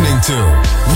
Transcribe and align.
listening 0.00 0.20
to 0.22 0.36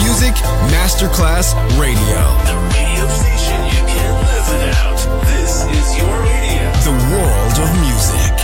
Music 0.02 0.34
Masterclass 0.72 1.54
Radio. 1.78 2.20
The 2.48 2.56
radio 2.72 3.06
station 3.08 3.60
you 3.66 3.82
can't 3.86 4.18
live 4.28 4.46
without. 4.48 5.00
This 5.26 5.64
is 5.78 5.96
your 5.98 6.14
radio. 6.22 6.64
The 6.84 6.94
world 7.12 7.56
of 7.64 7.70
music. 7.84 8.34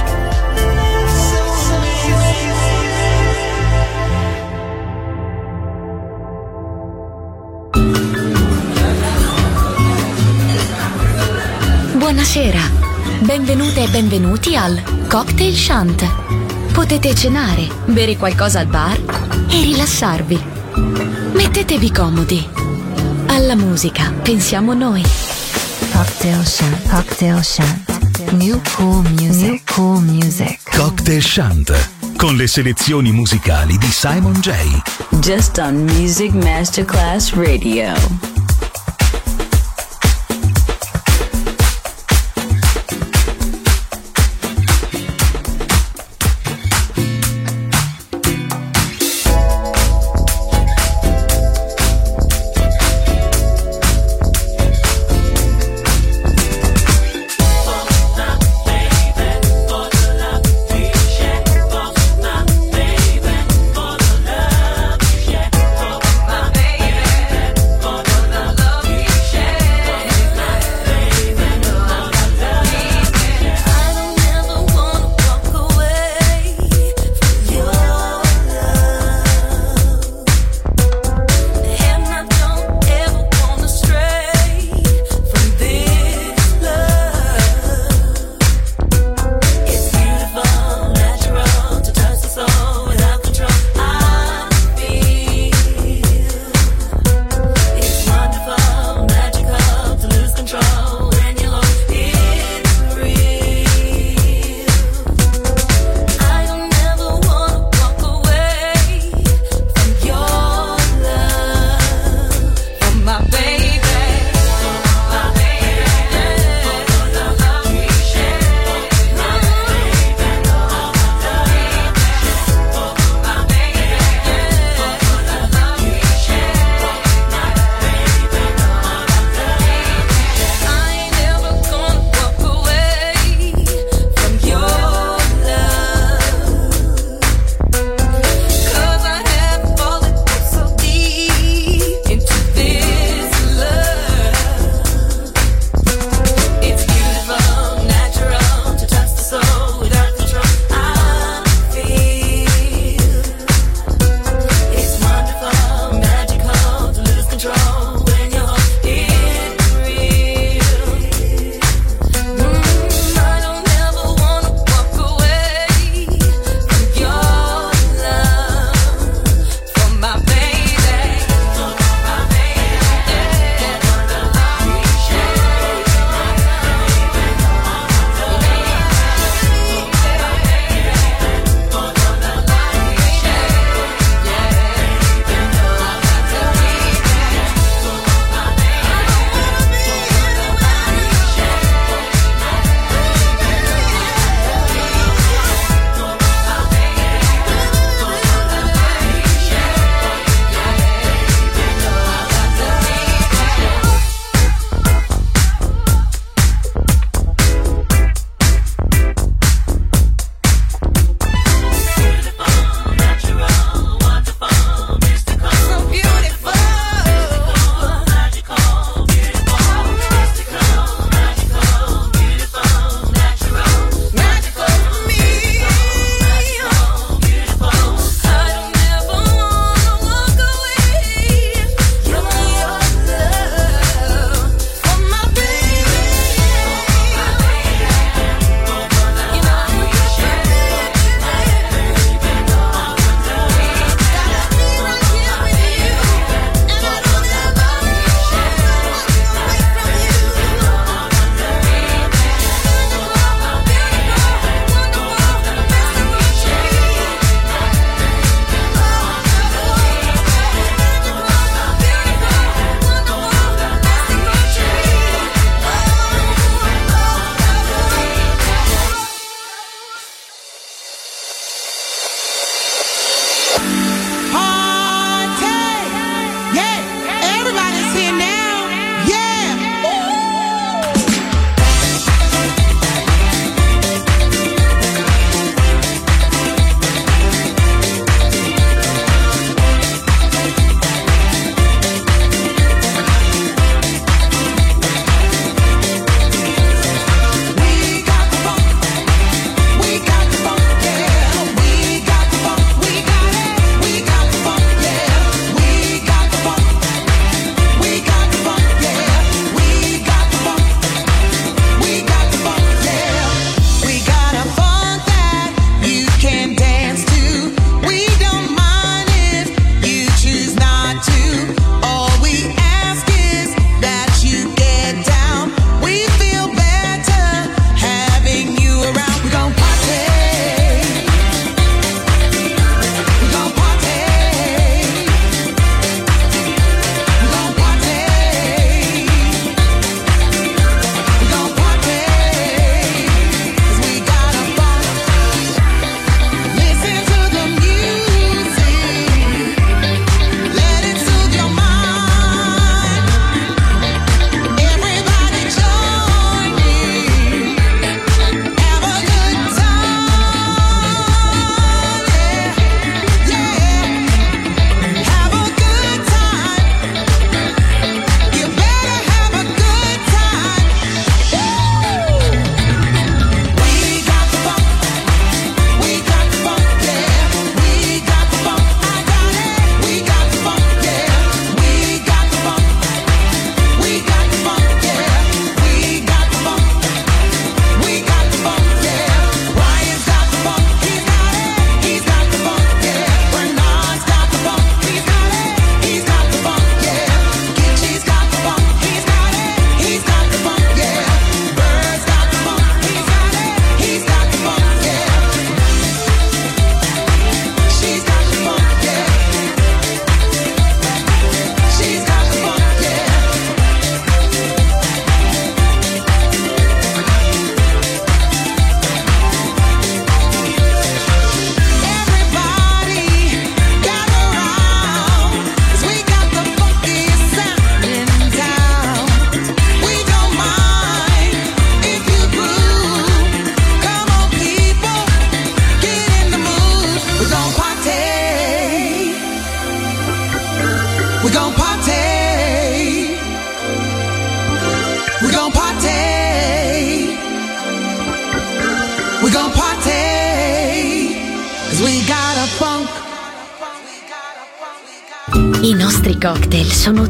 Buonasera, 11.99 12.61
benvenute 13.21 13.83
e 13.83 13.89
benvenuti 13.89 14.57
al 14.57 14.83
Cocktail 15.09 15.55
Chant. 15.55 16.40
Potete 16.73 17.15
cenare, 17.15 17.69
bere 17.87 18.17
qualcosa 18.17 18.61
al 18.61 18.67
bar 18.67 18.99
e 19.49 19.61
rilassarvi. 19.63 20.41
Mettetevi 21.33 21.91
comodi. 21.93 22.49
Alla 23.27 23.55
musica 23.55 24.13
pensiamo 24.23 24.73
noi. 24.73 25.03
Cocktail 25.93 26.47
Shant. 26.47 26.89
Cocktail 26.89 27.43
Shant. 27.43 28.33
New 28.33 28.61
cool 28.77 29.03
music. 29.11 29.43
New 29.43 29.61
cool 29.75 30.03
music. 30.03 30.77
Cocktail 30.77 31.23
Shant 31.23 31.91
con 32.17 32.37
le 32.37 32.47
selezioni 32.47 33.13
musicali 33.13 33.77
di 33.79 33.91
Simon 33.91 34.35
J. 34.35 34.53
Just 35.21 35.59
on 35.59 35.85
Music 35.85 36.33
Masterclass 36.33 37.33
Radio. 37.33 38.30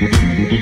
Gracias. 0.00 0.61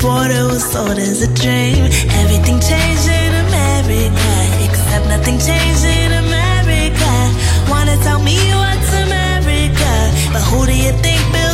Border 0.00 0.48
was 0.48 0.64
sold 0.64 0.98
as 0.98 1.22
a 1.22 1.30
dream. 1.34 1.84
Everything 2.22 2.58
changed 2.60 3.08
in 3.08 3.32
America, 3.46 4.32
except 4.66 5.04
nothing 5.08 5.38
changed 5.38 5.84
in 5.84 6.12
America. 6.24 7.12
Wanna 7.68 7.96
tell 8.02 8.20
me 8.22 8.36
what's 8.60 8.90
America, 9.06 9.92
but 10.32 10.42
who 10.48 10.66
do 10.66 10.74
you 10.74 10.92
think 11.04 11.20
built 11.32 11.49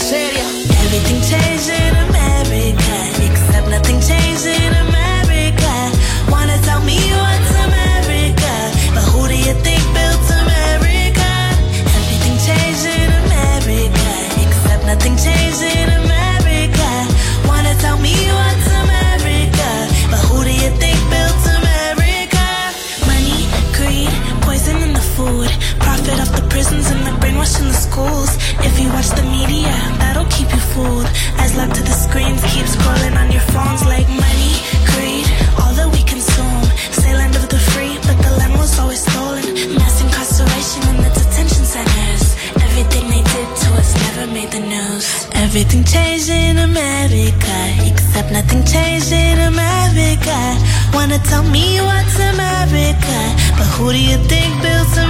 serias. 0.00 0.48
Everything 0.84 1.20
changed 1.30 1.68
in 1.68 1.92
America, 2.08 2.96
except 3.28 3.68
nothing 3.68 4.00
changed 4.00 4.46
in 4.46 4.72
America. 4.88 5.72
Wanna 6.32 6.58
tell 6.62 6.80
me 6.80 6.98
what's 7.22 7.52
America, 7.68 8.52
but 8.94 9.04
who 9.12 9.28
do 9.28 9.36
you 9.36 9.54
think 9.66 9.82
built 9.96 10.24
America? 10.44 11.30
Everything 11.98 12.36
changed 12.48 12.86
in 12.86 13.10
America, 13.24 14.10
except 14.44 14.82
nothing 14.86 15.16
changed 15.16 15.62
in 15.62 15.89
the 29.12 29.22
media, 29.22 29.72
that'll 29.98 30.26
keep 30.26 30.48
you 30.52 30.62
fooled. 30.72 31.06
Eyes 31.40 31.56
locked 31.56 31.74
to 31.76 31.82
the 31.82 31.96
screens, 32.06 32.40
keep 32.52 32.66
scrolling 32.66 33.16
on 33.16 33.30
your 33.30 33.44
phones 33.52 33.82
like 33.86 34.08
money, 34.08 34.54
greed, 34.92 35.26
all 35.60 35.72
that 35.78 35.88
we 35.94 36.02
consume. 36.04 36.64
Say 36.92 37.12
land 37.14 37.34
of 37.36 37.48
the 37.48 37.60
free, 37.72 37.96
but 38.06 38.16
the 38.24 38.32
land 38.38 38.54
was 38.58 38.78
always 38.78 39.02
stolen. 39.02 39.46
Mass 39.78 39.96
incarceration 40.04 40.82
in 40.90 40.96
the 41.04 41.10
detention 41.18 41.64
centers. 41.64 42.24
Everything 42.66 43.04
they 43.12 43.22
did 43.34 43.48
to 43.62 43.68
us 43.80 43.90
never 44.04 44.26
made 44.32 44.50
the 44.50 44.62
news. 44.74 45.06
Everything 45.34 45.82
changed 45.84 46.30
in 46.30 46.58
America, 46.58 47.56
except 47.90 48.30
nothing 48.30 48.62
changed 48.64 49.12
in 49.12 49.38
America. 49.52 50.38
Wanna 50.94 51.18
tell 51.30 51.42
me 51.42 51.80
what's 51.80 52.16
America, 52.34 53.18
but 53.58 53.68
who 53.74 53.92
do 53.92 54.00
you 54.10 54.18
think 54.30 54.50
built 54.62 54.92
America? 54.92 55.09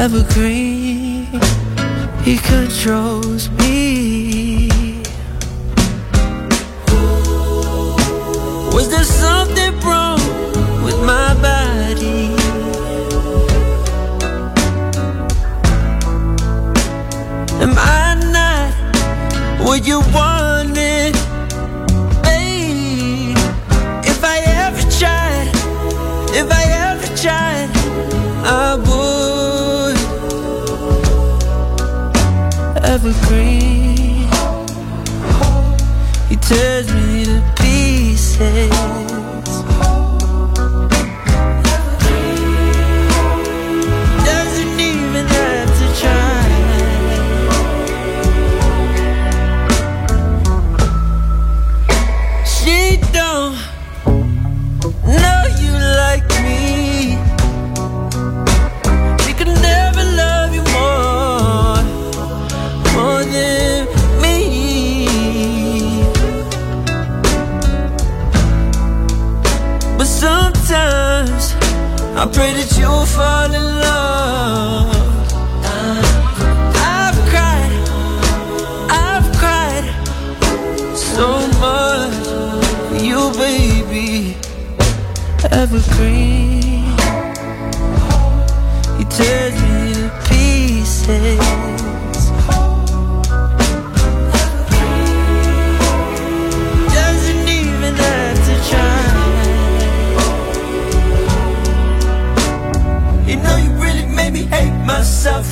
evergreen. 0.00 1.26
He 2.24 2.38
controls 2.38 3.50
me. 3.50 3.59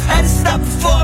Had 0.09 0.23
to 0.23 0.29
stop 0.29 0.61
before 0.61 0.98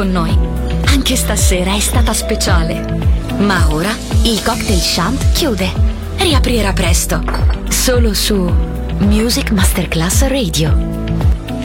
con 0.00 0.12
noi. 0.12 0.34
Anche 0.86 1.14
stasera 1.14 1.74
è 1.74 1.78
stata 1.78 2.14
speciale. 2.14 2.80
Ma 3.40 3.70
ora 3.70 3.94
il 4.22 4.42
cocktail 4.42 4.78
shunt 4.78 5.32
chiude. 5.32 5.70
Riaprirà 6.16 6.72
presto. 6.72 7.22
Solo 7.68 8.14
su 8.14 8.50
Music 9.00 9.50
Masterclass 9.50 10.26
Radio. 10.28 10.74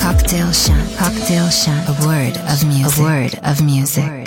Cocktail 0.01 0.53
shunt. 0.53 0.97
Cocktail 0.97 1.49
Shant. 1.49 1.87
A 1.87 1.95
word 2.05 2.37
of 2.47 2.61
music. 2.63 2.97
A 2.97 3.01
word 3.01 3.39
of 3.43 3.59
music. 3.61 4.24